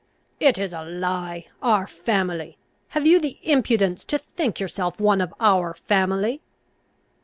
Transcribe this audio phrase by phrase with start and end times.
[0.39, 1.45] "It is a lie!
[1.61, 2.57] Our family!
[2.87, 6.41] have you the impudence to think yourself one of our family?"